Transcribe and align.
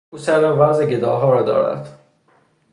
او 0.13 0.17
سر 0.17 0.43
و 0.53 0.55
وضع 0.55 0.85
گداها 0.85 1.33
را 1.33 1.41
دارد. 1.41 1.99